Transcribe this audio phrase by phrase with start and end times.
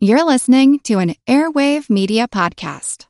[0.00, 3.06] You're listening to an Airwave Media Podcast.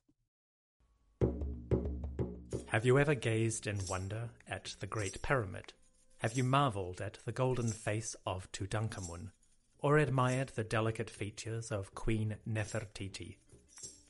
[2.68, 5.74] Have you ever gazed in wonder at the Great Pyramid?
[6.20, 9.32] Have you marveled at the golden face of Tutankhamun?
[9.80, 13.36] Or admired the delicate features of Queen Nefertiti?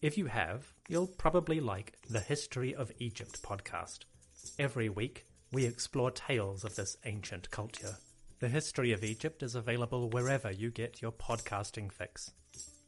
[0.00, 4.04] If you have, you'll probably like the History of Egypt podcast.
[4.56, 7.96] Every week, we explore tales of this ancient culture.
[8.40, 12.30] The History of Egypt is available wherever you get your podcasting fix.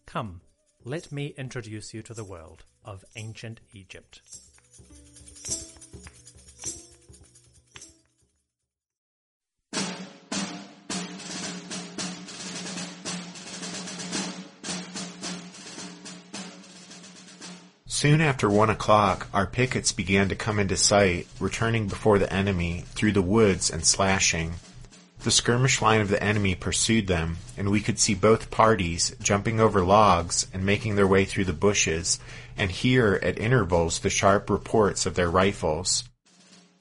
[0.06, 0.42] Come,
[0.84, 4.20] let me introduce you to the world of ancient Egypt.
[17.88, 22.84] Soon after one o'clock, our pickets began to come into sight, returning before the enemy
[22.94, 24.54] through the woods and slashing.
[25.22, 29.60] The skirmish line of the enemy pursued them, and we could see both parties jumping
[29.60, 32.18] over logs and making their way through the bushes,
[32.56, 36.04] and hear at intervals the sharp reports of their rifles.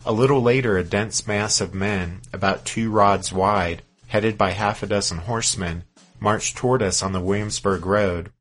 [0.06, 4.82] A little later a dense mass of men, about two rods wide, headed by half
[4.82, 5.84] a dozen horsemen,
[6.22, 8.32] marched toward us on the Williamsburg road.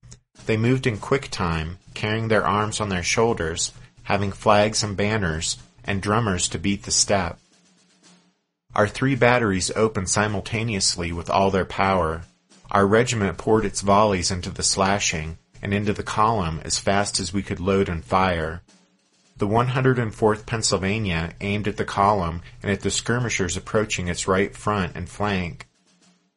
[0.47, 3.73] They moved in quick time, carrying their arms on their shoulders,
[4.05, 7.41] having flags and banners, and drummers to beat the step.
[8.75, 12.23] Our three batteries opened simultaneously with all their power.
[12.71, 17.33] Our regiment poured its volleys into the slashing and into the column as fast as
[17.33, 18.63] we could load and fire.
[19.39, 24.95] The 104th Pennsylvania aimed at the column and at the skirmishers approaching its right front
[24.95, 25.67] and flank.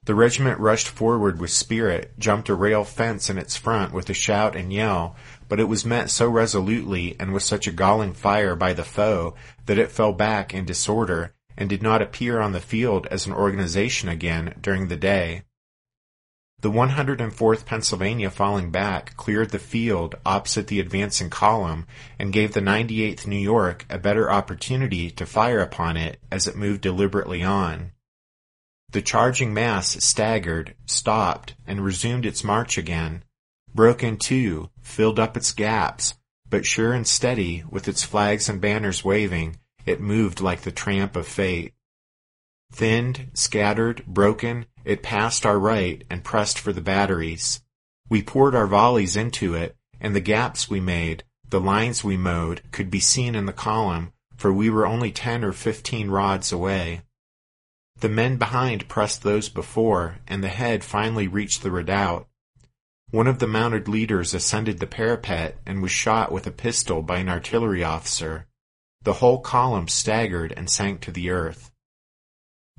[0.05, 4.15] The regiment rushed forward with spirit, jumped a rail fence in its front with a
[4.15, 5.15] shout and yell,
[5.47, 9.35] but it was met so resolutely and with such a galling fire by the foe
[9.67, 13.33] that it fell back in disorder and did not appear on the field as an
[13.33, 15.43] organization again during the day.
[16.61, 21.85] The 104th Pennsylvania falling back cleared the field opposite the advancing column
[22.17, 26.55] and gave the 98th New York a better opportunity to fire upon it as it
[26.55, 27.91] moved deliberately on.
[28.91, 33.23] The charging mass staggered, stopped, and resumed its march again,
[33.71, 36.15] broke in two, filled up its gaps,
[36.49, 41.15] but sure and steady, with its flags and banners waving, it moved like the tramp
[41.15, 41.73] of fate.
[42.71, 47.61] Thinned, scattered, broken, it passed our right and pressed for the batteries.
[48.09, 52.61] We poured our volleys into it, and the gaps we made, the lines we mowed,
[52.71, 57.01] could be seen in the column, for we were only ten or fifteen rods away.
[57.99, 62.27] The men behind pressed those before, and the head finally reached the redoubt.
[63.11, 67.17] One of the mounted leaders ascended the parapet and was shot with a pistol by
[67.17, 68.47] an artillery officer.
[69.03, 71.71] The whole column staggered and sank to the earth.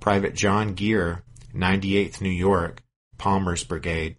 [0.01, 2.83] Private John Gear, 98th New York,
[3.19, 4.17] Palmer's Brigade.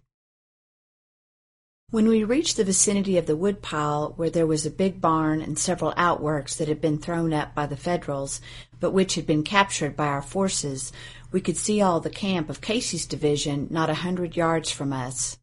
[1.90, 5.58] When we reached the vicinity of the woodpile, where there was a big barn and
[5.58, 8.40] several outworks that had been thrown up by the Federals,
[8.80, 10.92] but which had been captured by our forces,
[11.32, 15.38] we could see all the camp of Casey's division not a hundred yards from us.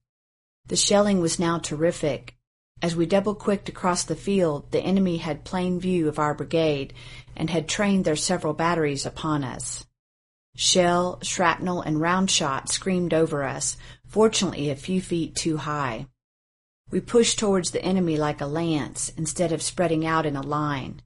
[0.68, 2.36] The shelling was now terrific,
[2.81, 6.94] as we double-quicked across the field, the enemy had plain view of our brigade
[7.36, 9.86] and had trained their several batteries upon us.
[10.56, 13.78] Shell, shrapnel, and round shot screamed over us,
[14.08, 16.08] fortunately a few feet too high.
[16.90, 21.02] We pushed towards the enemy like a lance instead of spreading out in a line.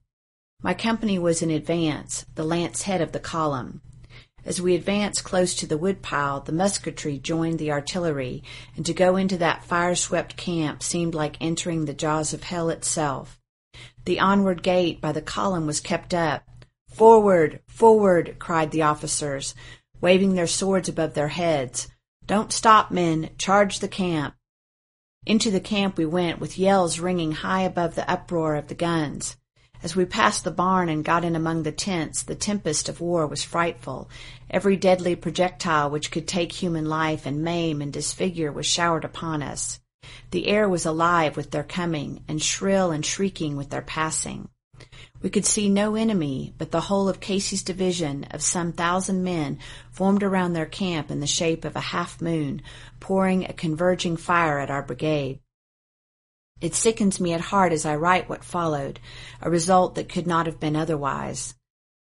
[0.62, 3.82] My company was in advance, the lance head of the column.
[4.46, 8.44] As we advanced close to the woodpile, the musketry joined the artillery,
[8.76, 13.40] and to go into that fire-swept camp seemed like entering the jaws of hell itself.
[14.04, 16.44] The onward gait by the column was kept up.
[16.88, 17.58] Forward!
[17.66, 18.36] Forward!
[18.38, 19.52] cried the officers,
[20.00, 21.88] waving their swords above their heads.
[22.24, 23.30] Don't stop, men!
[23.38, 24.36] Charge the camp!
[25.26, 29.36] Into the camp we went, with yells ringing high above the uproar of the guns.
[29.82, 33.26] As we passed the barn and got in among the tents, the tempest of war
[33.26, 34.08] was frightful.
[34.50, 39.42] Every deadly projectile which could take human life and maim and disfigure was showered upon
[39.42, 39.80] us.
[40.30, 44.48] The air was alive with their coming, and shrill and shrieking with their passing.
[45.22, 49.58] We could see no enemy, but the whole of Casey's division of some thousand men
[49.90, 52.62] formed around their camp in the shape of a half moon,
[53.00, 55.40] pouring a converging fire at our brigade.
[56.60, 58.98] It sickens me at heart as I write what followed,
[59.42, 61.54] a result that could not have been otherwise.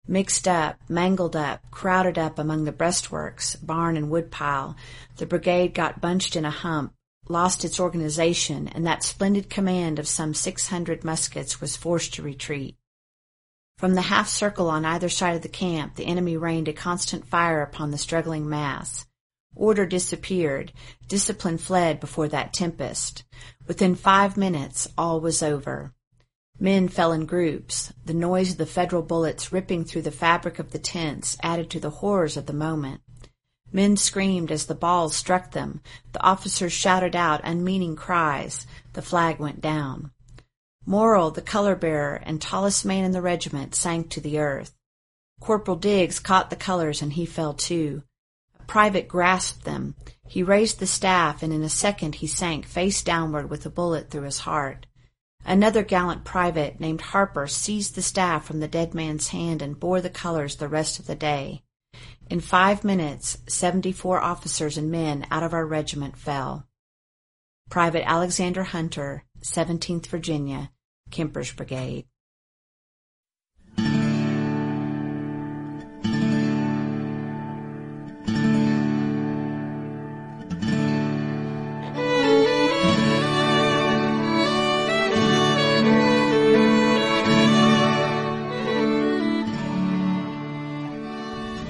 [0.07, 4.75] Mixed up, mangled up, crowded up among the breastworks, barn and woodpile,
[5.17, 6.93] the brigade got bunched in a hump,
[7.27, 12.21] lost its organization, and that splendid command of some six hundred muskets was forced to
[12.21, 12.77] retreat.
[13.77, 17.27] From the half circle on either side of the camp, the enemy rained a constant
[17.27, 19.05] fire upon the struggling mass.
[19.55, 20.71] Order disappeared.
[21.07, 23.23] Discipline fled before that tempest.
[23.67, 25.93] Within five minutes, all was over.
[26.59, 27.91] Men fell in groups.
[28.05, 31.79] The noise of the federal bullets ripping through the fabric of the tents added to
[31.79, 33.01] the horrors of the moment.
[33.71, 35.81] Men screamed as the balls struck them.
[36.13, 38.65] The officers shouted out unmeaning cries.
[38.93, 40.11] The flag went down.
[40.85, 44.75] Morrill, the color bearer and tallest man in the regiment, sank to the earth.
[45.41, 48.03] Corporal Diggs caught the colors and he fell too.
[48.59, 49.95] A private grasped them.
[50.27, 54.09] He raised the staff and in a second he sank face downward with a bullet
[54.09, 54.85] through his heart.
[55.45, 60.01] Another gallant private named Harper seized the staff from the dead man's hand and bore
[60.01, 61.61] the colors the rest of the day.
[62.29, 66.67] In five minutes, 74 officers and men out of our regiment fell.
[67.69, 70.71] Private Alexander Hunter, 17th Virginia,
[71.11, 72.07] Kemper's Brigade.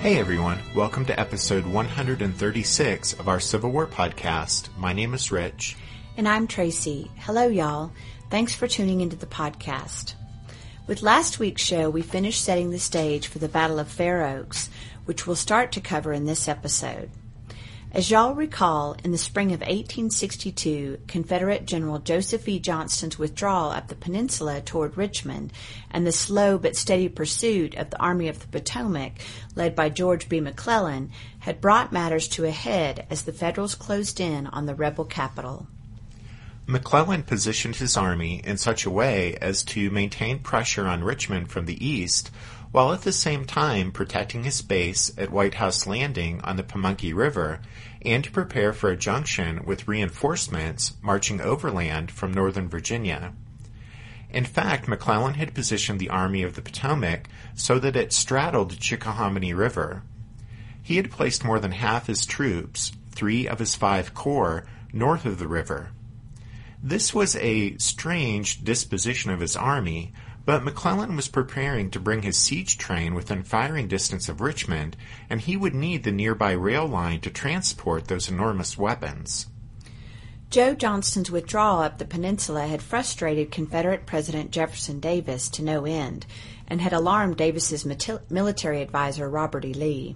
[0.05, 4.69] Hey everyone, welcome to episode 136 of our Civil War podcast.
[4.77, 5.75] My name is Rich.
[6.15, 7.09] And I'm Tracy.
[7.17, 7.91] Hello, y'all.
[8.29, 10.13] Thanks for tuning into the podcast.
[10.85, 14.69] With last week's show, we finished setting the stage for the Battle of Fair Oaks,
[15.05, 17.09] which we'll start to cover in this episode.
[17.95, 22.59] As y'all recall, in the spring of 1862, Confederate General Joseph E.
[22.59, 25.53] Johnston's withdrawal up the peninsula toward Richmond
[25.89, 29.13] and the slow but steady pursuit of the Army of the Potomac,
[29.55, 30.41] led by George B.
[30.41, 31.09] McClellan,
[31.39, 35.65] had brought matters to a head as the Federals closed in on the rebel capital.
[36.67, 41.65] McClellan positioned his army in such a way as to maintain pressure on Richmond from
[41.65, 42.29] the east,
[42.75, 47.13] while at the same time protecting his base at White House Landing on the Pamunkey
[47.15, 47.61] River,
[48.01, 53.31] and to prepare for a junction with reinforcements marching overland from northern Virginia.
[54.29, 58.75] In fact, McClellan had positioned the Army of the Potomac so that it straddled the
[58.75, 60.03] Chickahominy River.
[60.83, 65.39] He had placed more than half his troops, three of his five corps, north of
[65.39, 65.91] the river.
[66.83, 70.11] This was a strange disposition of his army,
[70.45, 74.95] but McClellan was preparing to bring his siege train within firing distance of Richmond,
[75.29, 79.47] and he would need the nearby rail line to transport those enormous weapons.
[80.51, 86.27] Joe Johnston's withdrawal up the peninsula had frustrated Confederate President Jefferson Davis to no end,
[86.67, 87.85] and had alarmed Davis's
[88.29, 89.73] military adviser Robert E.
[89.73, 90.15] Lee.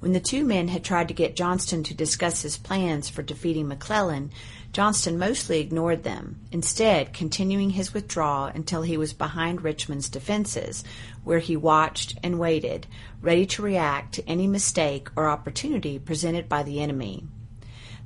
[0.00, 3.68] When the two men had tried to get Johnston to discuss his plans for defeating
[3.68, 4.32] McClellan,
[4.72, 10.82] Johnston mostly ignored them, instead continuing his withdrawal until he was behind Richmond's defenses,
[11.24, 12.86] where he watched and waited,
[13.20, 17.26] ready to react to any mistake or opportunity presented by the enemy.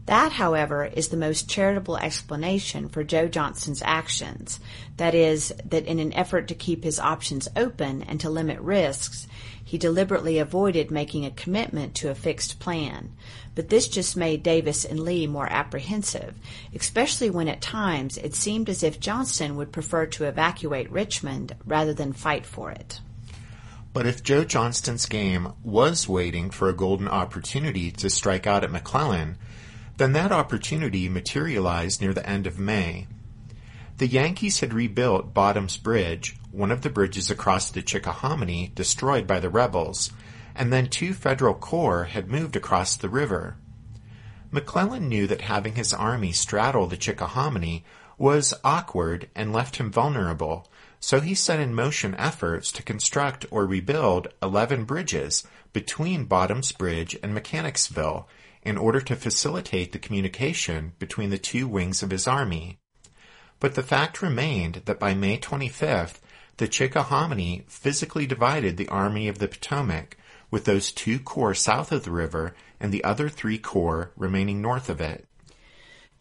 [0.07, 4.61] That, however, is the most charitable explanation for Joe Johnston's actions.
[4.99, 9.27] That is, that in an effort to keep his options open and to limit risks,
[9.67, 13.11] he deliberately avoided making a commitment to a fixed plan.
[13.57, 16.37] But this just made Davis and Lee more apprehensive,
[16.73, 21.93] especially when at times it seemed as if Johnston would prefer to evacuate Richmond rather
[21.93, 23.01] than fight for it.
[23.93, 28.71] But if Joe Johnston's game was waiting for a golden opportunity to strike out at
[28.71, 29.37] McClellan,
[29.97, 33.09] then that opportunity materialized near the end of May.
[33.97, 39.39] The Yankees had rebuilt Bottom's Bridge, one of the bridges across the Chickahominy destroyed by
[39.41, 40.11] the rebels,
[40.55, 43.57] and then two federal corps had moved across the river.
[44.51, 47.85] McClellan knew that having his army straddle the Chickahominy
[48.17, 50.67] was awkward and left him vulnerable,
[50.99, 57.19] so he set in motion efforts to construct or rebuild 11 bridges between Bottom's Bridge
[57.23, 58.27] and Mechanicsville
[58.63, 62.79] in order to facilitate the communication between the two wings of his army.
[63.61, 66.21] But the fact remained that by May 25th,
[66.59, 70.17] the Chickahominy physically divided the Army of the Potomac,
[70.51, 74.89] with those two corps south of the river and the other three corps remaining north
[74.89, 75.27] of it.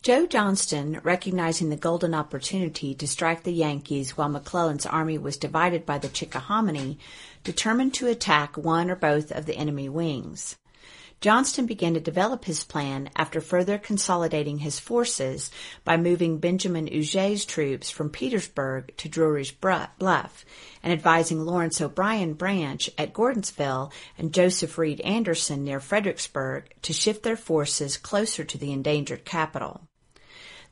[0.02, 5.86] Joe Johnston, recognizing the golden opportunity to strike the Yankees while McClellan's army was divided
[5.86, 6.98] by the Chickahominy,
[7.44, 10.58] determined to attack one or both of the enemy wings.
[11.26, 15.50] Johnston began to develop his plan after further consolidating his forces
[15.84, 20.46] by moving Benjamin Huger's troops from Petersburg to Drewry's Bluff
[20.84, 27.24] and advising Lawrence O'Brien Branch at Gordonsville and Joseph Reed Anderson near Fredericksburg to shift
[27.24, 29.82] their forces closer to the endangered capital.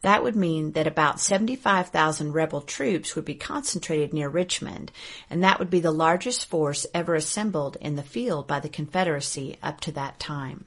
[0.04, 4.92] That would mean that about 75,000 rebel troops would be concentrated near Richmond,
[5.30, 9.58] and that would be the largest force ever assembled in the field by the Confederacy
[9.64, 10.66] up to that time.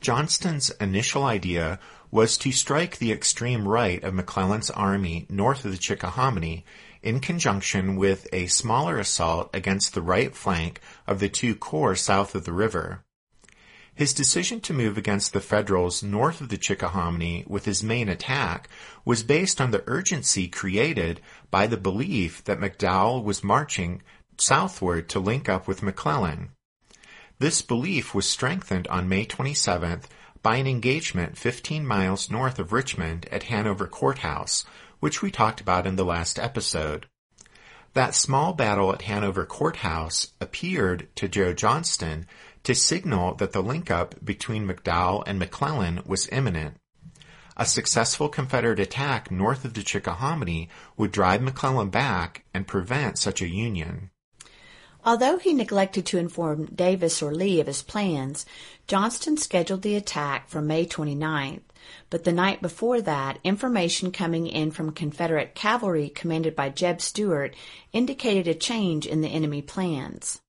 [0.00, 1.78] Johnston's initial idea
[2.10, 6.64] was to strike the extreme right of McClellan's army north of the Chickahominy
[7.02, 12.34] in conjunction with a smaller assault against the right flank of the two corps south
[12.34, 13.04] of the river.
[13.94, 18.68] His decision to move against the Federals north of the Chickahominy with his main attack
[19.04, 21.20] was based on the urgency created
[21.50, 24.02] by the belief that McDowell was marching
[24.38, 26.50] southward to link up with McClellan.
[27.38, 30.04] This belief was strengthened on May 27th
[30.42, 34.64] by an engagement 15 miles north of Richmond at Hanover Courthouse,
[35.00, 37.06] which we talked about in the last episode.
[37.92, 42.26] That small battle at Hanover Courthouse appeared to Joe Johnston
[42.64, 46.76] to signal that the link-up between McDowell and McClellan was imminent.
[47.56, 53.42] A successful Confederate attack north of the Chickahominy would drive McClellan back and prevent such
[53.42, 54.10] a union.
[55.04, 58.44] Although he neglected to inform Davis or Lee of his plans,
[58.86, 61.62] Johnston scheduled the attack for May 29th,
[62.10, 67.54] but the night before that, information coming in from Confederate cavalry commanded by Jeb Stuart
[67.92, 70.40] indicated a change in the enemy plans.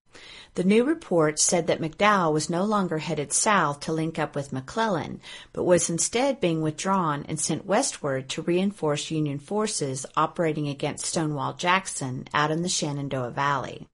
[0.55, 4.51] The new report said that McDowell was no longer headed south to link up with
[4.51, 5.21] McClellan,
[5.53, 11.53] but was instead being withdrawn and sent westward to reinforce Union forces operating against Stonewall
[11.53, 13.87] Jackson out in the Shenandoah Valley.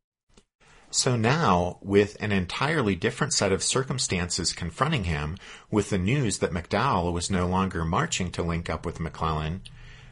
[0.90, 5.38] So now, with an entirely different set of circumstances confronting him,
[5.70, 9.62] with the news that McDowell was no longer marching to link up with McClellan,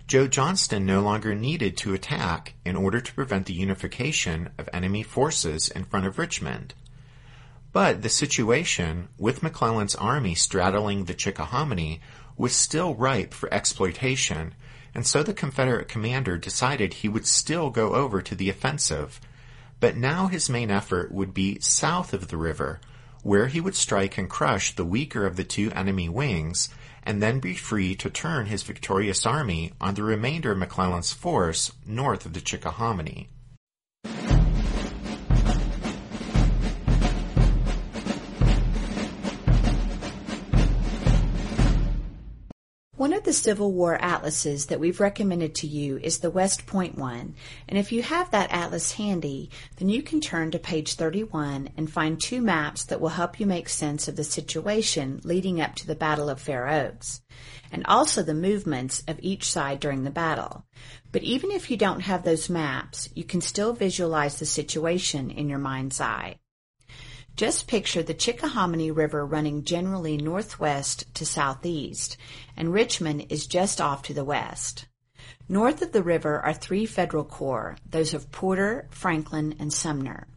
[0.07, 5.01] Joe Johnston no longer needed to attack in order to prevent the unification of enemy
[5.01, 6.75] forces in front of Richmond.
[7.73, 12.01] But the situation, with McClellan's army straddling the Chickahominy,
[12.37, 14.53] was still ripe for exploitation,
[14.93, 19.19] and so the Confederate commander decided he would still go over to the offensive.
[19.79, 22.79] But now his main effort would be south of the river,
[23.23, 26.69] where he would strike and crush the weaker of the two enemy wings
[27.05, 31.71] and then be free to turn his victorious army on the remainder of McClellan's force
[31.85, 33.27] north of the Chickahominy.
[43.35, 47.35] Civil War atlases that we've recommended to you is the West Point one,
[47.67, 51.91] and if you have that atlas handy, then you can turn to page 31 and
[51.91, 55.87] find two maps that will help you make sense of the situation leading up to
[55.87, 57.21] the Battle of Fair Oaks,
[57.71, 60.65] and also the movements of each side during the battle.
[61.11, 65.49] But even if you don't have those maps, you can still visualize the situation in
[65.49, 66.39] your mind's eye.
[67.35, 72.15] Just picture the Chickahominy River running generally northwest to southeast,
[72.55, 74.85] and Richmond is just off to the west.
[75.49, 80.27] North of the river are three federal corps, those of Porter, Franklin, and Sumner.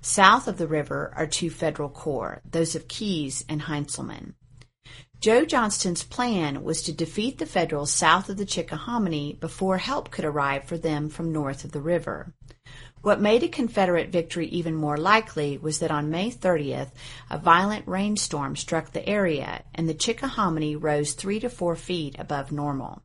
[0.00, 4.34] South of the river are two federal corps, those of Keyes and Heintzelman.
[5.20, 10.24] Joe Johnston's plan was to defeat the Federals south of the Chickahominy before help could
[10.24, 12.32] arrive for them from north of the river.
[13.02, 16.90] What made a Confederate victory even more likely was that on May 30th,
[17.30, 22.50] a violent rainstorm struck the area and the Chickahominy rose three to four feet above
[22.50, 23.02] normal.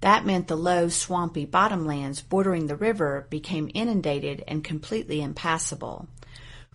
[0.00, 6.08] That meant the low, swampy bottomlands bordering the river became inundated and completely impassable.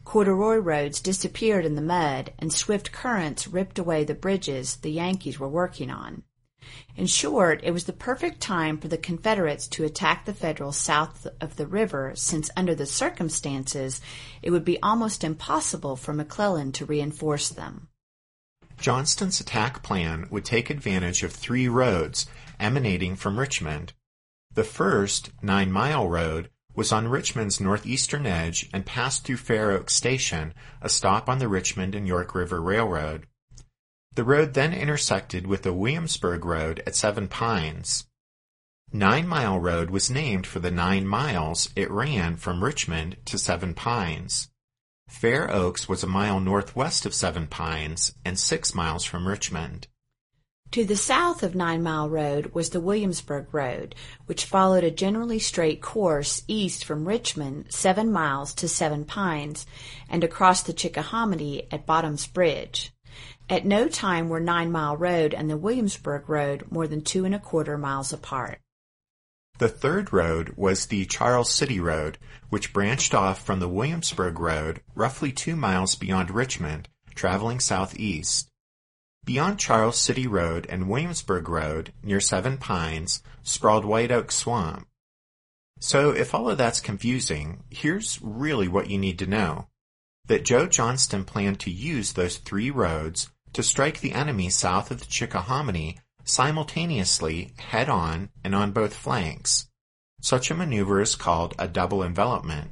[0.03, 5.39] Corduroy roads disappeared in the mud and swift currents ripped away the bridges the Yankees
[5.39, 6.23] were working on.
[6.95, 11.27] In short, it was the perfect time for the Confederates to attack the Federals south
[11.39, 14.01] of the river since under the circumstances
[14.41, 17.87] it would be almost impossible for McClellan to reinforce them.
[18.79, 22.25] Johnston's attack plan would take advantage of three roads
[22.59, 23.93] emanating from Richmond.
[24.53, 29.89] The first, Nine Mile Road, was on Richmond's northeastern edge and passed through Fair Oak
[29.89, 33.27] Station, a stop on the Richmond and York River Railroad.
[34.19, 38.05] The road then intersected with the Williamsburg Road at Seven Pines.
[38.91, 43.73] Nine Mile Road was named for the nine miles it ran from Richmond to Seven
[43.73, 44.49] Pines.
[45.07, 49.87] Fair Oaks was a mile northwest of Seven Pines and six miles from Richmond.
[50.71, 53.95] To the south of Nine Mile Road was the Williamsburg Road,
[54.25, 59.65] which followed a generally straight course east from Richmond seven miles to Seven Pines
[60.09, 62.91] and across the Chickahominy at Bottoms Bridge.
[63.49, 67.33] At no time were Nine Mile Road and the Williamsburg Road more than two and
[67.33, 68.59] a quarter miles apart.
[69.59, 72.17] The third road was the Charles City Road,
[72.49, 78.49] which branched off from the Williamsburg Road roughly two miles beyond Richmond, traveling southeast.
[79.25, 84.87] Beyond Charles City Road and Williamsburg Road, near Seven Pines, sprawled White Oak Swamp.
[85.79, 89.68] So if all of that's confusing, here's really what you need to know.
[90.29, 94.99] That Joe Johnston planned to use those three roads to strike the enemy south of
[94.99, 99.69] the Chickahominy simultaneously head on and on both flanks.
[100.21, 102.69] Such a maneuver is called a double envelopment.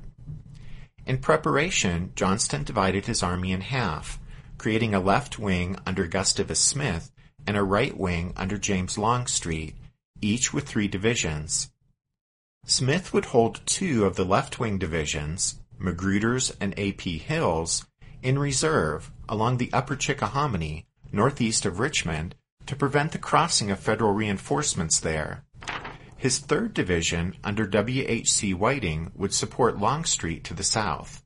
[1.07, 4.19] In preparation, Johnston divided his army in half,
[4.59, 7.11] creating a left wing under Gustavus Smith
[7.47, 9.73] and a right wing under James Longstreet,
[10.21, 11.71] each with three divisions.
[12.67, 17.17] Smith would hold two of the left wing divisions, Magruder's and A.P.
[17.17, 17.85] Hill's,
[18.21, 24.13] in reserve along the upper Chickahominy, northeast of Richmond, to prevent the crossing of federal
[24.13, 25.43] reinforcements there.
[26.17, 28.53] His 3rd Division, under W.H.C.
[28.53, 31.23] Whiting, would support Longstreet to the south.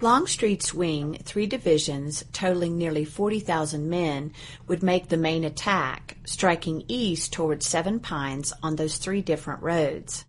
[0.00, 4.32] Longstreet's wing, three divisions, totaling nearly 40,000 men,
[4.66, 10.26] would make the main attack, striking east toward Seven Pines on those three different roads.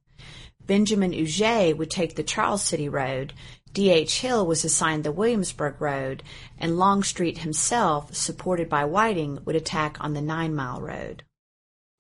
[0.67, 3.33] Benjamin Huger would take the Charles City Road,
[3.73, 4.21] D.H.
[4.21, 6.23] Hill was assigned the Williamsburg Road,
[6.57, 11.23] and Longstreet himself, supported by Whiting, would attack on the Nine Mile Road.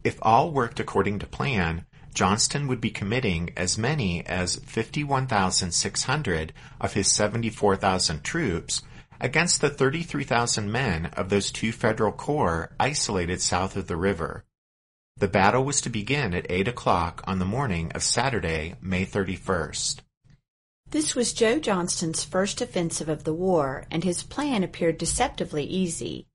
[0.03, 6.93] If all worked according to plan, Johnston would be committing as many as 51,600 of
[6.93, 8.81] his 74,000 troops
[9.19, 14.45] against the 33,000 men of those two federal corps isolated south of the river.
[15.17, 20.01] The battle was to begin at 8 o'clock on the morning of Saturday, May 31st.
[20.89, 26.27] This was Joe Johnston's first offensive of the war, and his plan appeared deceptively easy.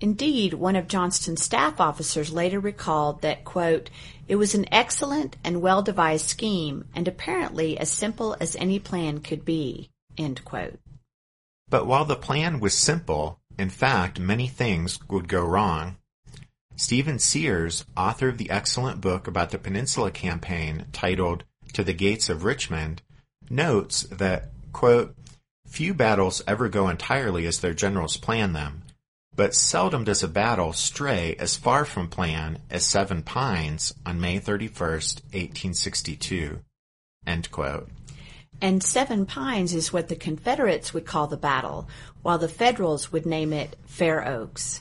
[0.00, 3.90] Indeed, one of Johnston's staff officers later recalled that, quote,
[4.26, 9.20] it was an excellent and well devised scheme, and apparently as simple as any plan
[9.20, 10.80] could be, end quote.
[11.68, 15.98] But while the plan was simple, in fact, many things would go wrong.
[16.76, 21.42] Stephen Sears, author of the excellent book about the Peninsula Campaign titled
[21.72, 23.00] To the Gates of Richmond,
[23.48, 25.16] notes that, quote,
[25.66, 28.82] few battles ever go entirely as their generals plan them,
[29.34, 34.38] but seldom does a battle stray as far from plan as Seven Pines on May
[34.38, 36.60] 31st, 1862.
[37.26, 37.88] End quote.
[38.60, 41.88] And Seven Pines is what the Confederates would call the battle,
[42.22, 44.80] while the Federals would name it Fair Oaks.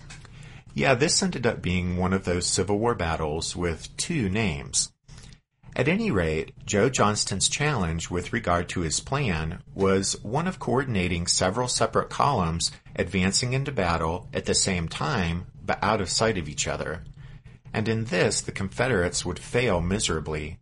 [0.76, 4.92] Yeah, this ended up being one of those Civil War battles with two names.
[5.74, 11.28] At any rate, Joe Johnston's challenge with regard to his plan was one of coordinating
[11.28, 16.50] several separate columns advancing into battle at the same time but out of sight of
[16.50, 17.04] each other.
[17.74, 20.60] And in this, the Confederates would fail miserably.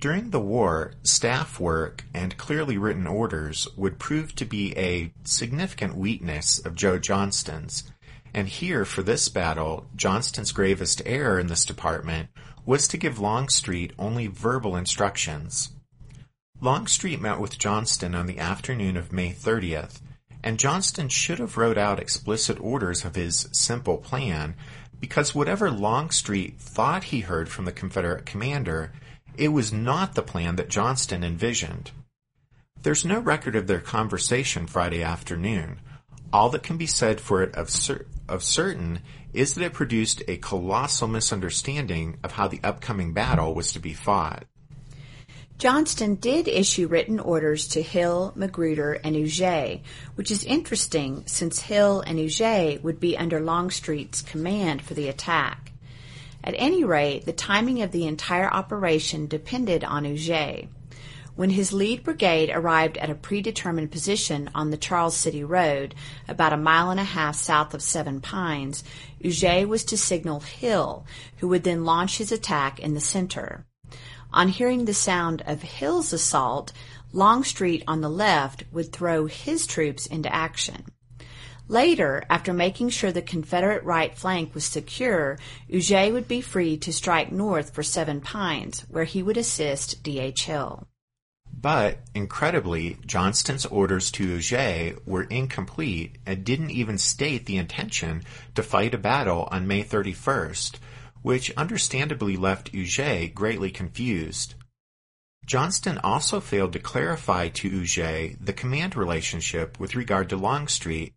[0.00, 5.96] During the war, staff work and clearly written orders would prove to be a significant
[5.96, 7.90] weakness of Joe Johnston's.
[8.34, 12.28] And here, for this battle, Johnston's gravest error in this department
[12.64, 15.70] was to give Longstreet only verbal instructions.
[16.60, 20.00] Longstreet met with Johnston on the afternoon of May 30th,
[20.42, 24.54] and Johnston should have wrote out explicit orders of his simple plan
[25.00, 28.92] because whatever Longstreet thought he heard from the Confederate commander,
[29.36, 31.92] it was not the plan that Johnston envisioned.
[32.82, 35.80] There's no record of their conversation Friday afternoon.
[36.32, 39.00] All that can be said for it of, cer- of certain
[39.32, 43.92] is that it produced a colossal misunderstanding of how the upcoming battle was to be
[43.92, 44.44] fought.
[45.58, 49.80] Johnston did issue written orders to Hill, Magruder, and Huger,
[50.14, 55.72] which is interesting since Hill and Huger would be under Longstreet's command for the attack.
[56.44, 60.68] At any rate, the timing of the entire operation depended on Huger.
[61.38, 65.94] When his lead brigade arrived at a predetermined position on the Charles City Road,
[66.26, 68.82] about a mile and a half south of Seven Pines,
[69.20, 73.64] Huger was to signal Hill, who would then launch his attack in the center.
[74.32, 76.72] On hearing the sound of Hill's assault,
[77.12, 80.86] Longstreet on the left would throw his troops into action.
[81.68, 86.92] Later, after making sure the Confederate right flank was secure, Huger would be free to
[86.92, 90.46] strike north for Seven Pines, where he would assist D.H.
[90.46, 90.88] Hill.
[91.60, 98.22] But, incredibly, Johnston's orders to Huger were incomplete and didn't even state the intention
[98.54, 100.76] to fight a battle on May 31st,
[101.22, 104.54] which understandably left Huger greatly confused.
[105.46, 111.12] Johnston also failed to clarify to Huger the command relationship with regard to Longstreet,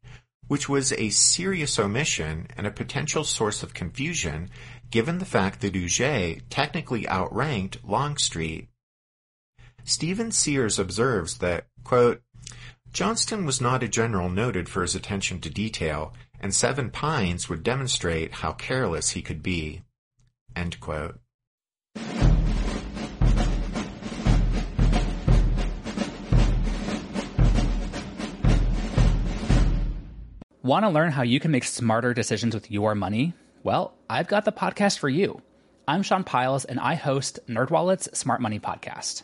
[0.48, 4.50] which was a serious omission and a potential source of confusion
[4.90, 8.71] given the fact that Huger technically outranked Longstreet.
[9.84, 12.22] Stephen Sears observes that, quote,
[12.94, 17.64] Johnston was not a general noted for his attention to detail, and Seven Pines would
[17.64, 19.82] demonstrate how careless he could be.
[30.64, 33.34] Want to learn how you can make smarter decisions with your money?
[33.64, 35.42] Well, I've got the podcast for you.
[35.88, 39.24] I'm Sean Pyles, and I host NerdWallet's Smart Money Podcast.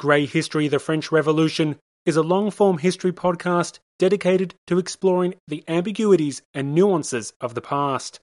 [0.00, 5.62] Grey History The French Revolution is a long form history podcast dedicated to exploring the
[5.68, 8.18] ambiguities and nuances of the past.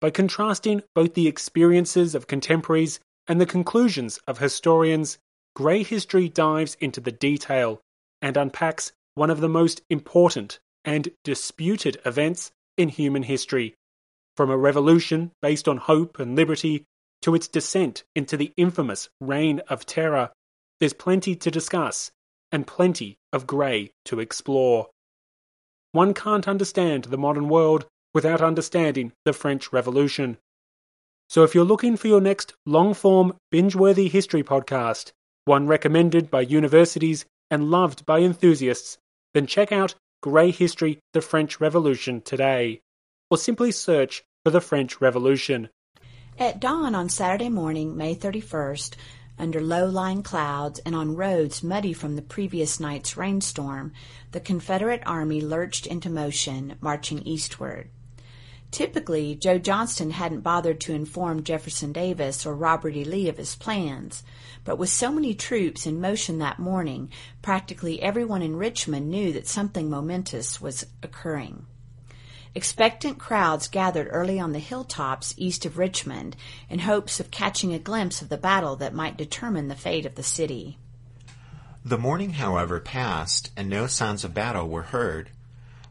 [0.00, 5.18] By contrasting both the experiences of contemporaries and the conclusions of historians,
[5.56, 7.80] Grey History dives into the detail
[8.22, 13.74] and unpacks one of the most important and disputed events in human history.
[14.36, 16.84] From a revolution based on hope and liberty
[17.22, 20.30] to its descent into the infamous Reign of Terror,
[20.80, 22.10] there's plenty to discuss
[22.52, 24.88] and plenty of grey to explore.
[25.92, 30.38] One can't understand the modern world without understanding the French Revolution.
[31.28, 35.12] So if you're looking for your next long form, binge worthy history podcast,
[35.44, 38.98] one recommended by universities and loved by enthusiasts,
[39.34, 42.80] then check out Grey History The French Revolution today,
[43.30, 45.68] or simply search for the French Revolution.
[46.38, 48.94] At dawn on Saturday morning, May 31st,
[49.38, 53.92] under low-lying clouds and on roads muddy from the previous night's rainstorm,
[54.32, 57.90] the Confederate Army lurched into motion, marching eastward.
[58.70, 63.04] Typically, Joe Johnston hadn't bothered to inform Jefferson Davis or Robert E.
[63.04, 64.22] Lee of his plans,
[64.64, 69.46] but with so many troops in motion that morning, practically everyone in Richmond knew that
[69.46, 71.64] something momentous was occurring.
[72.54, 76.36] Expectant crowds gathered early on the hilltops east of Richmond
[76.68, 80.14] in hopes of catching a glimpse of the battle that might determine the fate of
[80.14, 80.78] the city.
[81.84, 85.30] The morning, however, passed, and no sounds of battle were heard.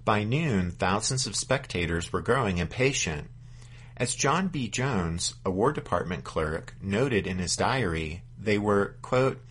[0.04, 3.30] By noon, thousands of spectators were growing impatient.
[3.96, 4.68] As John B.
[4.68, 9.42] Jones, a War Department clerk, noted in his diary, they were, quote,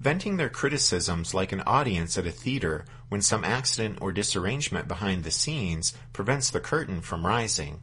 [0.00, 5.24] venting their criticisms like an audience at a theater when some accident or disarrangement behind
[5.24, 7.80] the scenes prevents the curtain from rising.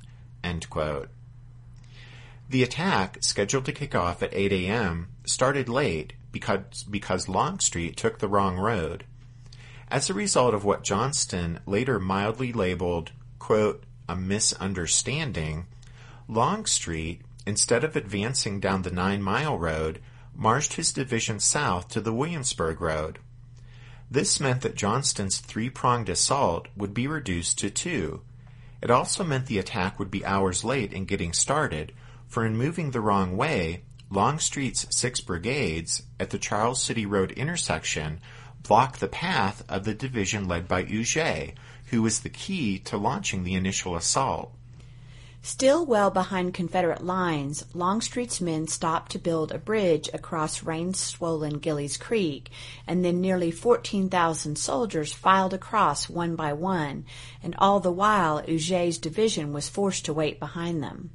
[2.50, 8.20] The attack, scheduled to kick off at 8 a.m., started late because, because Longstreet took
[8.20, 9.06] the wrong road.
[9.90, 15.68] As a result of what Johnston later mildly labeled, quote, a misunderstanding,
[16.28, 20.00] Longstreet, instead of advancing down the Nine Mile Road,
[20.36, 23.20] marched his division south to the Williamsburg Road.
[24.10, 28.22] This meant that Johnston's three pronged assault would be reduced to two.
[28.82, 31.94] It also meant the attack would be hours late in getting started,
[32.28, 38.20] for in moving the wrong way, Longstreet's six brigades at the Charles City Road intersection
[38.62, 41.54] blocked the path of the division led by Huger,
[41.88, 44.54] who was the key to launching the initial assault.
[45.46, 51.98] Still well behind Confederate lines, Longstreet's men stopped to build a bridge across rain-swollen Gillies
[51.98, 52.50] Creek,
[52.88, 57.04] and then nearly 14,000 soldiers filed across one by one,
[57.44, 61.10] and all the while Huger's division was forced to wait behind them.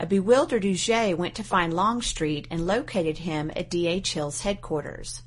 [0.00, 4.14] A bewildered Huger went to find Longstreet and located him at D.H.
[4.14, 5.20] Hill's headquarters.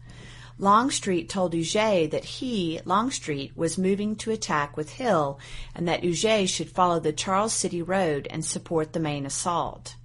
[0.57, 5.37] Longstreet told Huger that he, Longstreet, was moving to attack with Hill
[5.75, 9.95] and that Huger should follow the Charles City Road and support the main assault.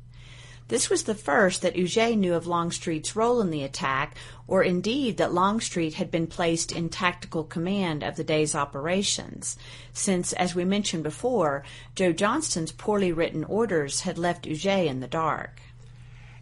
[0.67, 4.17] This was the first that Huger knew of Longstreet's role in the attack,
[4.49, 9.57] or indeed that Longstreet had been placed in tactical command of the day's operations,
[9.93, 15.09] since, as we mentioned before, Joe Johnston's poorly written orders had left Huger in the
[15.09, 15.61] dark.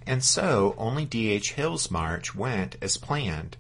[0.06, 1.52] And so only D.H.
[1.52, 3.58] Hill's march went as planned.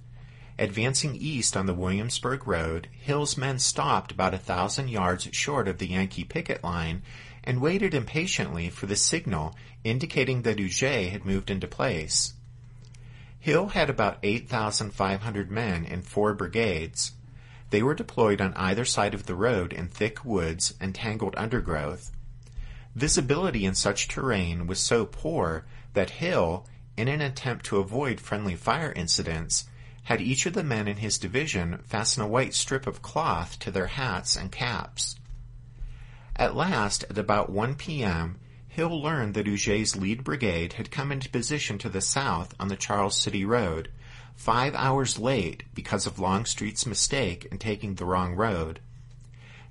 [0.60, 5.78] Advancing east on the Williamsburg Road, Hill's men stopped about a thousand yards short of
[5.78, 7.02] the Yankee picket line
[7.44, 12.34] and waited impatiently for the signal indicating that Huger had moved into place.
[13.38, 17.12] Hill had about 8,500 men in four brigades.
[17.70, 22.10] They were deployed on either side of the road in thick woods and tangled undergrowth.
[22.96, 26.66] Visibility in such terrain was so poor that Hill,
[26.96, 29.66] in an attempt to avoid friendly fire incidents,
[30.08, 33.70] had each of the men in his division fasten a white strip of cloth to
[33.70, 35.16] their hats and caps.
[36.34, 41.28] At last, at about 1 p.m., Hill learned that Huger's lead brigade had come into
[41.28, 43.90] position to the south on the Charles City Road,
[44.34, 48.80] five hours late because of Longstreet's mistake in taking the wrong road.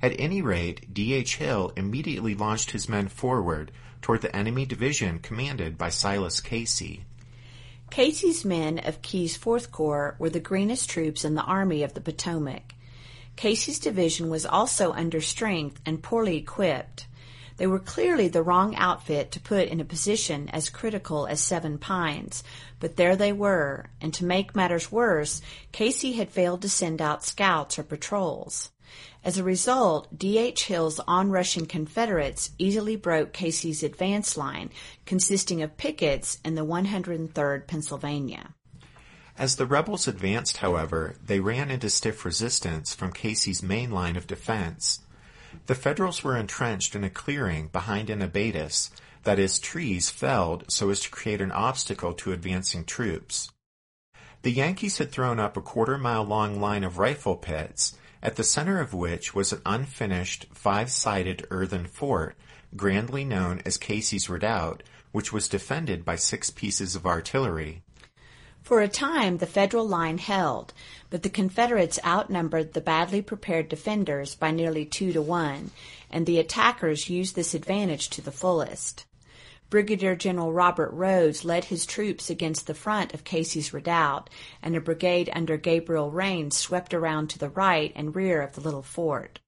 [0.04, 1.38] At any rate, D.H.
[1.38, 3.72] Hill immediately launched his men forward
[4.04, 7.06] toward the enemy division commanded by Silas Casey.
[7.90, 12.02] Casey's men of Keyes' Fourth Corps were the greenest troops in the Army of the
[12.02, 12.76] Potomac.
[13.36, 17.08] Casey's division was also under strength and poorly equipped.
[17.58, 21.80] They were clearly the wrong outfit to put in a position as critical as Seven
[21.80, 22.44] Pines,
[22.80, 27.24] but there they were, and to make matters worse, Casey had failed to send out
[27.24, 28.70] scouts or patrols.
[29.24, 30.66] As a result, D.H.
[30.66, 34.70] Hill's onrushing Confederates easily broke Casey's advance line,
[35.06, 38.54] consisting of pickets in the 103rd Pennsylvania.
[39.38, 44.26] As the rebels advanced, however, they ran into stiff resistance from Casey's main line of
[44.28, 45.02] defense.
[45.68, 48.90] The Federals were entrenched in a clearing behind an abatis,
[49.24, 53.52] that is, trees felled so as to create an obstacle to advancing troops.
[54.42, 58.44] The Yankees had thrown up a quarter mile long line of rifle pits at the
[58.44, 62.36] center of which was an unfinished five-sided earthen fort,
[62.76, 67.82] grandly known as Casey's Redoubt, which was defended by six pieces of artillery.
[68.62, 70.74] For a time, the Federal line held,
[71.10, 75.72] but the Confederates outnumbered the badly prepared defenders by nearly two to one,
[76.12, 79.06] and the attackers used this advantage to the fullest.
[79.70, 84.30] Brigadier General Robert Rodes led his troops against the front of Casey's redoubt,
[84.62, 88.62] and a brigade under Gabriel Rains swept around to the right and rear of the
[88.62, 89.40] little fort.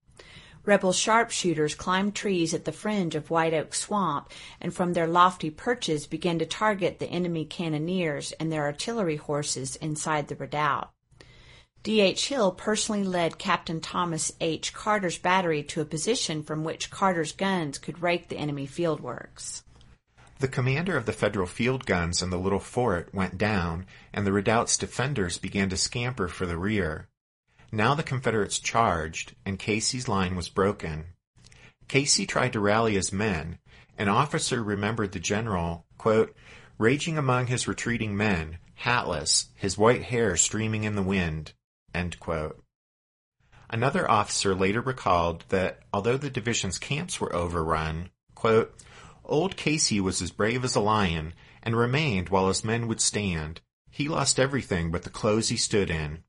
[0.65, 4.29] Rebel sharpshooters climbed trees at the fringe of White Oak Swamp
[4.60, 9.77] and from their lofty perches began to target the enemy cannoneers and their artillery horses
[9.77, 10.91] inside the redoubt.
[11.82, 12.01] D.
[12.01, 12.27] H.
[12.27, 14.73] Hill personally led Captain Thomas H.
[14.73, 19.63] Carter's battery to a position from which Carter's guns could rake the enemy fieldworks.
[20.39, 24.32] The commander of the Federal field guns in the little fort went down, and the
[24.32, 27.10] redoubt's defenders began to scamper for the rear.
[27.73, 31.08] Now the Confederates charged, and Casey's line was broken.
[31.89, 33.60] Casey tried to rally his men.
[33.97, 36.34] An officer remembered the general, quote,
[36.78, 41.52] raging among his retreating men, hatless, his white hair streaming in the wind.
[43.69, 48.73] Another officer later recalled that although the division's camps were overrun, quote,
[49.30, 53.62] Old Casey was as brave as a lion, and remained while his men would stand.
[53.92, 56.24] He lost everything but the clothes he stood in.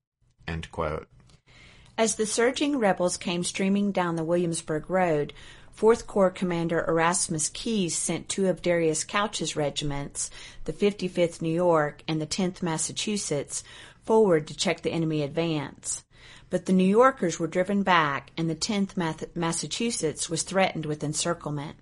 [1.96, 5.32] As the surging rebels came streaming down the Williamsburg Road,
[5.72, 10.30] Fourth Corps Commander Erasmus Keyes sent two of Darius Couch's regiments,
[10.64, 13.64] the 55th New York and the 10th Massachusetts,
[14.04, 16.04] forward to check the enemy advance.
[16.50, 21.76] But the New Yorkers were driven back, and the 10th Massachusetts was threatened with encirclement.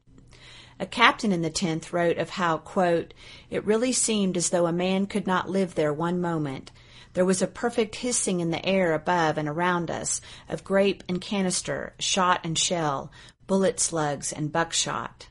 [0.80, 3.12] A captain in the 10th wrote of how, quote,
[3.50, 6.70] it really seemed as though a man could not live there one moment.
[7.14, 11.20] There was a perfect hissing in the air above and around us of grape and
[11.20, 13.10] canister, shot and shell,
[13.46, 15.28] bullet slugs and buckshot.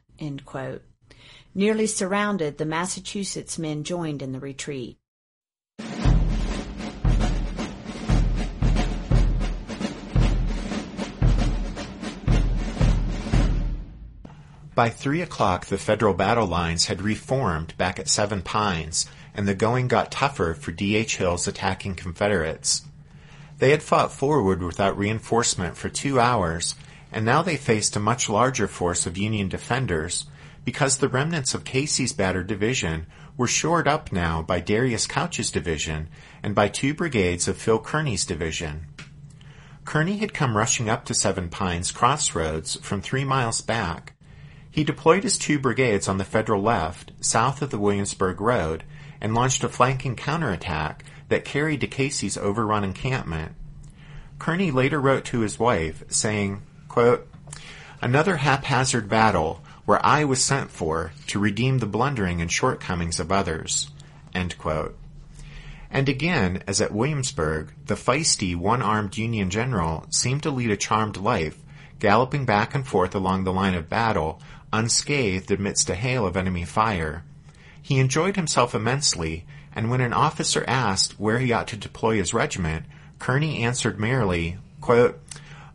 [1.55, 4.97] Nearly surrounded, the Massachusetts men joined in the retreat.
[14.77, 19.55] By three o'clock, the Federal battle lines had reformed back at Seven Pines, and the
[19.55, 21.17] going got tougher for D.H.
[21.17, 22.85] Hill's attacking Confederates.
[23.57, 26.75] They had fought forward without reinforcement for two hours,
[27.11, 30.25] and now they faced a much larger force of Union defenders
[30.63, 36.07] because the remnants of Casey's battered division were shored up now by Darius Couch's division
[36.43, 38.85] and by two brigades of Phil Kearny's division.
[39.85, 44.13] Kearny had come rushing up to Seven Pines Crossroads from three miles back,
[44.77, 48.83] he deployed his two brigades on the Federal left, south of the Williamsburg Road,
[49.19, 53.53] and launched a flanking counterattack that carried to Casey's overrun encampment.
[54.37, 57.27] Kearny later wrote to his wife, saying, quote,
[58.03, 63.31] Another haphazard battle where I was sent for to redeem the blundering and shortcomings of
[63.31, 63.89] others.
[64.31, 71.17] And again, as at Williamsburg, the feisty, one-armed Union general seemed to lead a charmed
[71.17, 71.57] life,
[71.99, 74.39] galloping back and forth along the line of battle
[74.77, 77.23] unscathed amidst a hail of enemy fire.
[77.81, 82.33] He enjoyed himself immensely, and when an officer asked where he ought to deploy his
[82.33, 82.85] regiment,
[83.19, 85.19] Kearny answered merrily, quote,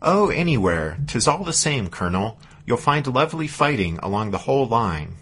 [0.01, 0.97] Oh, anywhere.
[1.07, 2.37] Tis all the same, Colonel.
[2.65, 5.15] You'll find lovely fighting along the whole line.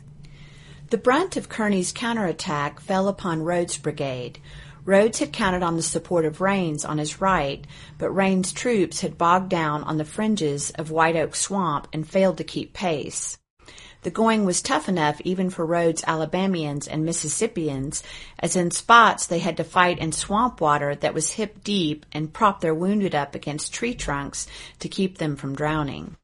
[0.89, 4.39] The brunt of Kearny's counterattack fell upon Rodes' brigade.
[4.83, 7.65] Rodes had counted on the support of Rains on his right,
[7.97, 12.37] but Rains' troops had bogged down on the fringes of White Oak Swamp and failed
[12.37, 13.37] to keep pace.
[14.03, 18.01] The going was tough enough even for Rodes Alabamians and Mississippians,
[18.39, 22.33] as in spots they had to fight in swamp water that was hip deep and
[22.33, 24.47] prop their wounded up against tree trunks
[24.79, 26.15] to keep them from drowning.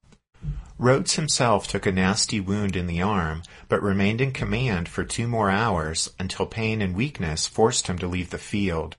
[0.79, 5.27] Rodes himself took a nasty wound in the arm, but remained in command for two
[5.27, 8.95] more hours until pain and weakness forced him to leave the field.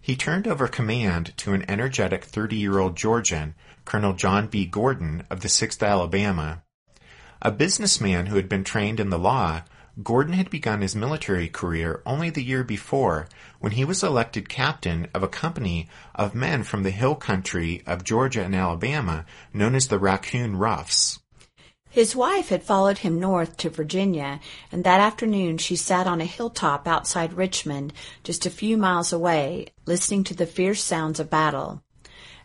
[0.00, 4.66] He turned over command to an energetic 30-year-old Georgian, Colonel John B.
[4.66, 6.62] Gordon of the 6th Alabama.
[7.40, 9.62] A businessman who had been trained in the law,
[10.02, 13.28] Gordon had begun his military career only the year before
[13.60, 18.02] when he was elected captain of a company of men from the hill country of
[18.02, 21.20] Georgia and Alabama known as the Raccoon Roughs.
[21.90, 24.40] His wife had followed him north to Virginia,
[24.72, 27.92] and that afternoon she sat on a hilltop outside Richmond,
[28.24, 31.82] just a few miles away, listening to the fierce sounds of battle.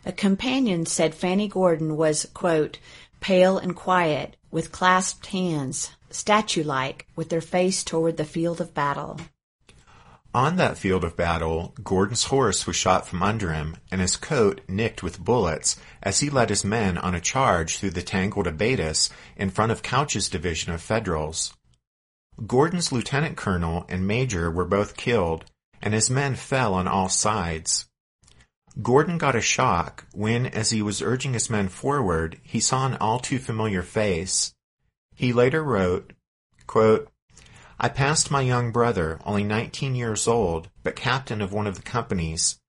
[0.06, 2.78] A companion said Fanny Gordon was, quote,
[3.20, 9.18] pale and quiet, with clasped hands, statue-like, with their face toward the field of battle.
[10.32, 14.60] On that field of battle, Gordon's horse was shot from under him, and his coat
[14.68, 19.10] nicked with bullets as he led his men on a charge through the tangled abatis
[19.36, 21.52] in front of Couch's division of Federals.
[22.46, 25.46] Gordon's lieutenant colonel and major were both killed,
[25.82, 27.86] and his men fell on all sides.
[28.82, 32.96] Gordon got a shock when, as he was urging his men forward, he saw an
[32.96, 34.52] all too familiar face.
[35.14, 36.12] He later wrote,
[36.66, 37.08] quote,
[37.78, 41.82] I passed my young brother, only 19 years old, but captain of one of the
[41.82, 42.60] companies.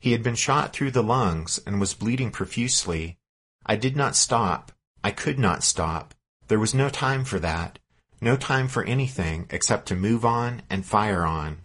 [0.00, 3.18] He had been shot through the lungs and was bleeding profusely.
[3.64, 4.72] I did not stop.
[5.02, 6.14] I could not stop.
[6.48, 7.78] There was no time for that.
[8.20, 11.58] No time for anything except to move on and fire on.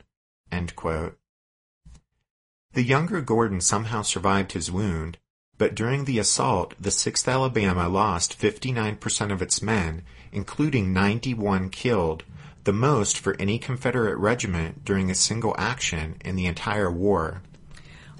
[2.73, 5.17] The younger Gordon somehow survived his wound,
[5.58, 12.23] but during the assault, the 6th Alabama lost 59% of its men, including 91 killed,
[12.65, 17.41] the most for any Confederate regiment during a single action in the entire war.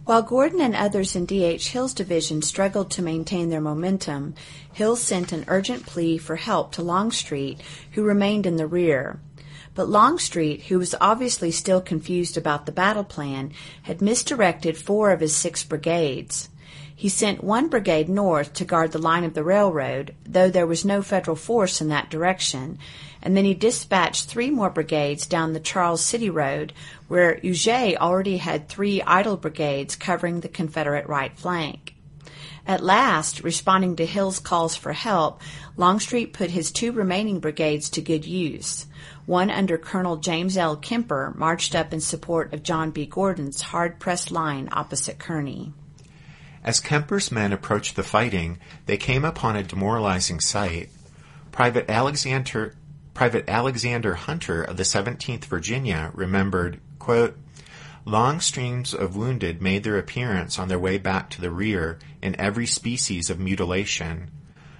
[0.06, 1.70] While Gordon and others in D.H.
[1.70, 4.34] Hill's division struggled to maintain their momentum,
[4.74, 9.20] Hill sent an urgent plea for help to Longstreet, who remained in the rear.
[9.76, 13.52] But Longstreet, who was obviously still confused about the battle plan,
[13.84, 16.50] had misdirected four of his six brigades.
[16.96, 20.84] He sent one brigade north to guard the line of the railroad, though there was
[20.84, 22.78] no federal force in that direction,
[23.22, 26.74] and then he dispatched three more brigades down the Charles City Road,
[27.08, 31.96] where Huger already had three idle brigades covering the Confederate right flank.
[32.70, 35.42] At last, responding to Hill's calls for help,
[35.76, 38.86] Longstreet put his two remaining brigades to good use.
[39.26, 40.78] One under Colonel James L.
[40.78, 43.08] Kemper marched up in support of John B.
[43.08, 45.74] Gordon's hard-pressed line opposite Kearny.
[46.64, 50.90] As Kemper's men approached the fighting, they came upon a demoralizing sight.
[51.52, 52.76] Private Alexander,
[53.16, 57.36] Private Alexander Hunter of the 17th Virginia remembered, quote,
[58.10, 62.36] Long streams of wounded made their appearance on their way back to the rear in
[62.42, 64.32] every species of mutilation.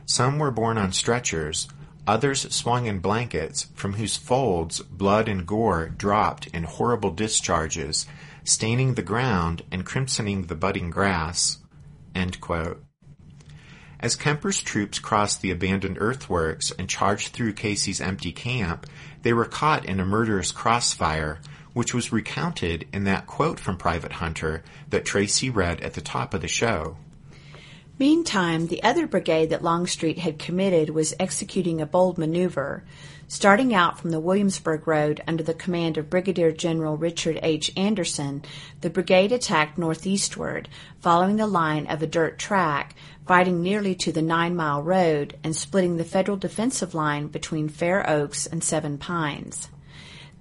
[0.04, 1.68] Some were borne on stretchers,
[2.08, 8.08] others swung in blankets from whose folds blood and gore dropped in horrible discharges,
[8.44, 11.60] staining the ground and crimsoning the budding grass.
[14.00, 18.88] As Kemper's troops crossed the abandoned earthworks and charged through Casey's empty camp,
[19.22, 21.40] they were caught in a murderous crossfire,
[21.74, 26.34] which was recounted in that quote from Private Hunter that Tracy read at the top
[26.34, 26.98] of the show.
[28.00, 32.86] Meantime, the other brigade that Longstreet had committed was executing a bold maneuver.
[33.28, 37.72] Starting out from the Williamsburg Road under the command of Brigadier General Richard H.
[37.76, 38.42] Anderson,
[38.80, 40.70] the brigade attacked northeastward,
[41.02, 42.96] following the line of a dirt track,
[43.28, 48.10] fighting nearly to the Nine Mile Road and splitting the Federal defensive line between Fair
[48.10, 49.68] Oaks and Seven Pines.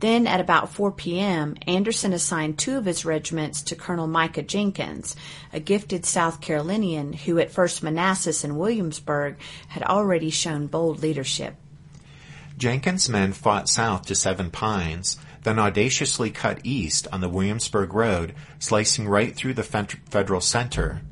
[0.00, 5.16] Then at about 4 p.m., Anderson assigned two of his regiments to Colonel Micah Jenkins,
[5.52, 9.36] a gifted South Carolinian who at First Manassas and Williamsburg
[9.68, 11.56] had already shown bold leadership.
[12.56, 18.34] Jenkins' men fought south to Seven Pines, then audaciously cut east on the Williamsburg Road,
[18.58, 21.02] slicing right through the federal center.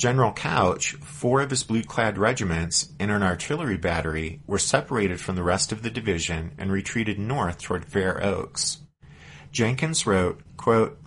[0.00, 5.42] General Couch, four of his blue-clad regiments, and an artillery battery were separated from the
[5.42, 8.78] rest of the division and retreated north toward Fair Oaks.
[9.52, 10.98] Jenkins wrote, quote,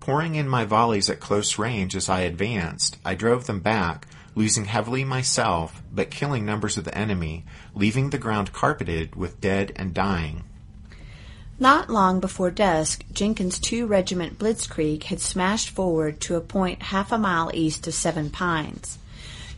[0.00, 4.66] Pouring in my volleys at close range as I advanced, I drove them back, losing
[4.66, 9.94] heavily myself, but killing numbers of the enemy, leaving the ground carpeted with dead and
[9.94, 10.44] dying.
[11.58, 17.12] Not long before dusk, Jenkins' 2 Regiment Blitzkrieg had smashed forward to a point half
[17.12, 18.98] a mile east of Seven Pines.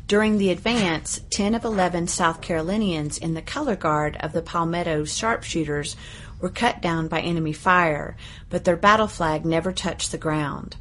[0.07, 5.05] During the advance, 10 of 11 South Carolinians in the color guard of the Palmetto
[5.05, 5.97] sharpshooters
[6.41, 8.17] were cut down by enemy fire,
[8.51, 10.77] but their battle flag never touched the ground.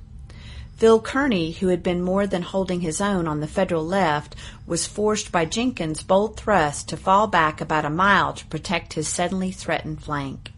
[0.76, 4.36] Phil Kearny, who had been more than holding his own on the Federal left,
[4.66, 9.07] was forced by Jenkins' bold thrust to fall back about a mile to protect his
[9.07, 10.51] suddenly threatened flank.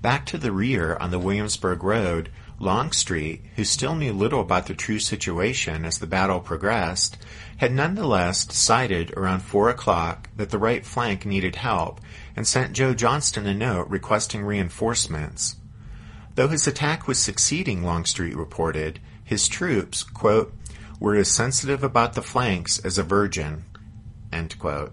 [0.00, 2.30] Back to the rear on the Williamsburg Road,
[2.60, 7.18] Longstreet, who still knew little about the true situation as the battle progressed,
[7.56, 12.00] had nonetheless decided around four o'clock that the right flank needed help
[12.36, 15.56] and sent Joe Johnston a note requesting reinforcements.
[16.36, 20.54] Though his attack was succeeding, Longstreet reported, his troops, quote,
[21.00, 23.64] were as sensitive about the flanks as a virgin,
[24.32, 24.92] end quote.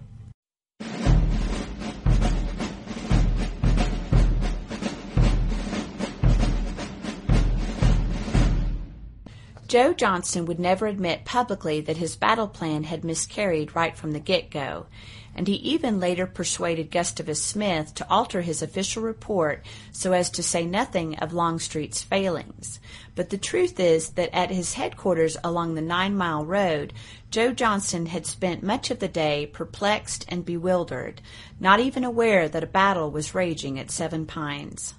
[9.68, 14.20] Joe Johnston would never admit publicly that his battle plan had miscarried right from the
[14.20, 14.86] get-go,
[15.34, 20.42] and he even later persuaded Gustavus Smith to alter his official report so as to
[20.42, 22.78] say nothing of Longstreet's failings.
[23.16, 26.92] But the truth is that at his headquarters along the Nine Mile Road,
[27.30, 31.20] Joe Johnston had spent much of the day perplexed and bewildered,
[31.58, 34.94] not even aware that a battle was raging at Seven Pines.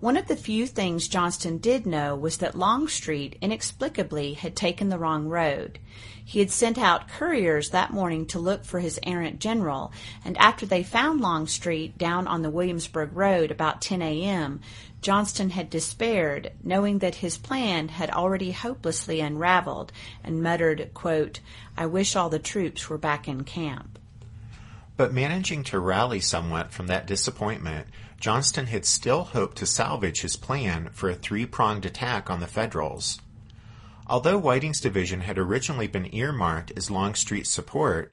[0.00, 4.98] One of the few things Johnston did know was that Longstreet inexplicably had taken the
[4.98, 5.78] wrong road.
[6.24, 9.92] He had sent out couriers that morning to look for his errant general,
[10.24, 14.62] and after they found Longstreet down on the Williamsburg Road about 10 a.m.,
[15.02, 19.92] Johnston had despaired, knowing that his plan had already hopelessly unraveled,
[20.24, 21.40] and muttered, quote,
[21.76, 23.98] I wish all the troops were back in camp.
[24.96, 27.86] But managing to rally somewhat from that disappointment,
[28.20, 33.18] Johnston had still hoped to salvage his plan for a three-pronged attack on the Federals.
[34.06, 38.12] Although Whiting's division had originally been earmarked as Longstreet's support,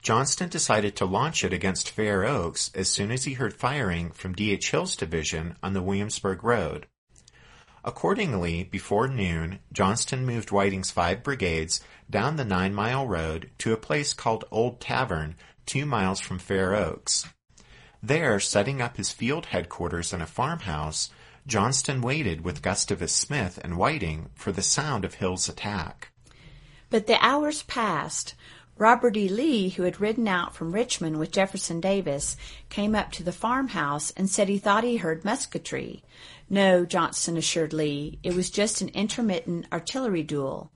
[0.00, 4.32] Johnston decided to launch it against Fair Oaks as soon as he heard firing from
[4.32, 4.70] D.H.
[4.70, 6.86] Hill's division on the Williamsburg Road.
[7.84, 13.76] Accordingly, before noon, Johnston moved Whiting's five brigades down the Nine Mile Road to a
[13.76, 15.34] place called Old Tavern,
[15.66, 17.24] two miles from Fair Oaks.
[18.02, 21.10] There, setting up his field headquarters in a farmhouse,
[21.46, 26.10] Johnston waited with Gustavus Smith and Whiting for the sound of Hill's attack.
[26.90, 28.34] But the hours passed.
[28.76, 29.28] Robert E.
[29.28, 32.36] Lee, who had ridden out from Richmond with Jefferson Davis,
[32.68, 36.04] came up to the farmhouse and said he thought he heard musketry.
[36.48, 40.70] No, Johnston assured Lee, it was just an intermittent artillery duel.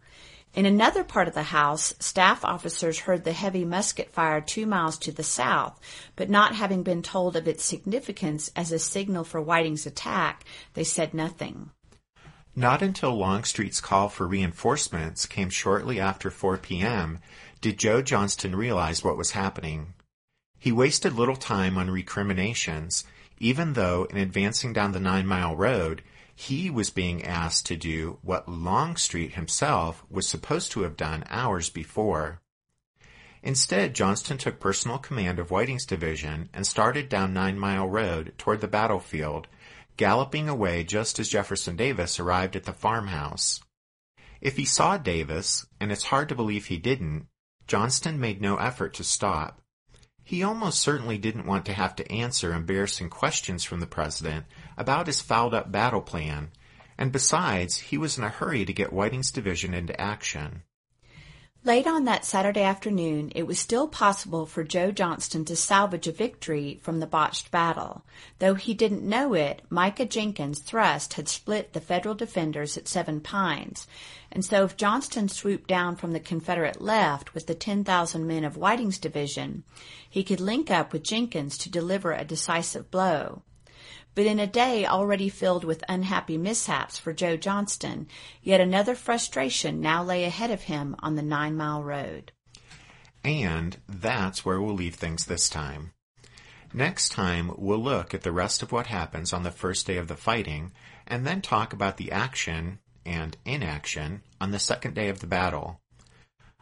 [0.55, 4.98] In another part of the house, staff officers heard the heavy musket fire two miles
[4.98, 5.80] to the south,
[6.14, 10.44] but not having been told of its significance as a signal for Whiting's attack,
[10.74, 11.70] they said nothing.
[12.55, 17.18] Not until Longstreet's call for reinforcements came shortly after 4 p.m.
[17.62, 19.94] did Joe Johnston realize what was happening.
[20.59, 23.05] He wasted little time on recriminations,
[23.38, 26.03] even though in advancing down the Nine Mile Road,
[26.43, 31.70] he was being asked to do what Longstreet himself was supposed to have done hours
[31.70, 32.40] before.
[33.45, 38.61] Instead, Johnston took personal command of Whiting's division and started down Nine Mile Road toward
[38.61, 39.47] the battlefield,
[39.97, 43.61] galloping away just as Jefferson Davis arrived at the farmhouse.
[44.40, 47.28] If he saw Davis, and it's hard to believe he didn't,
[47.68, 49.61] Johnston made no effort to stop.
[50.24, 54.46] He almost certainly didn't want to have to answer embarrassing questions from the president
[54.76, 56.50] about his fouled up battle plan,
[56.96, 60.62] and besides, he was in a hurry to get Whiting's division into action.
[61.64, 66.12] Late on that Saturday afternoon, it was still possible for Joe Johnston to salvage a
[66.12, 68.04] victory from the botched battle.
[68.40, 73.20] Though he didn't know it, Micah Jenkins' thrust had split the Federal defenders at Seven
[73.20, 73.86] Pines,
[74.32, 78.56] and so if Johnston swooped down from the Confederate left with the 10,000 men of
[78.56, 79.62] Whiting's division,
[80.10, 83.42] he could link up with Jenkins to deliver a decisive blow.
[84.14, 88.08] But in a day already filled with unhappy mishaps for Joe Johnston,
[88.42, 92.32] yet another frustration now lay ahead of him on the Nine Mile Road.
[93.24, 95.92] And that's where we'll leave things this time.
[96.74, 100.08] Next time, we'll look at the rest of what happens on the first day of
[100.08, 100.72] the fighting,
[101.06, 105.80] and then talk about the action and inaction on the second day of the battle.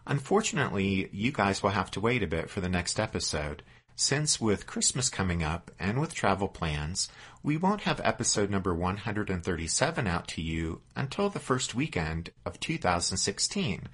[0.06, 3.62] Unfortunately, you guys will have to wait a bit for the next episode,
[4.00, 7.10] since with Christmas coming up and with travel plans,
[7.42, 13.88] we won't have episode number 137 out to you until the first weekend of 2016.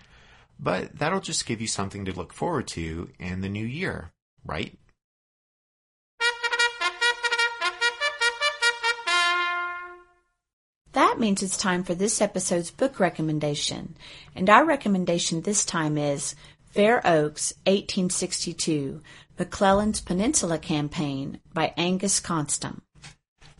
[0.60, 4.12] But that'll just give you something to look forward to in the new year,
[4.44, 4.78] right?
[10.92, 13.96] That means it's time for this episode's book recommendation.
[14.36, 16.36] And our recommendation this time is
[16.76, 19.00] Fair Oaks, 1862,
[19.38, 22.82] McClellan's Peninsula Campaign by Angus Konstam.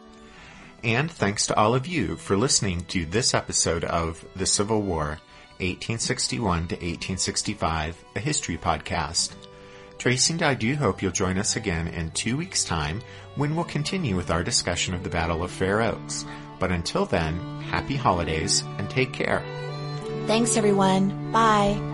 [0.82, 5.20] And thanks to all of you for listening to this episode of The Civil War,
[5.60, 9.32] 1861 to 1865, a history podcast.
[9.96, 13.00] Tracy and I do hope you'll join us again in two weeks' time
[13.36, 16.24] when we'll continue with our discussion of the Battle of Fair Oaks.
[16.58, 19.44] But until then, happy holidays and take care.
[20.26, 21.30] Thanks everyone.
[21.30, 21.91] Bye.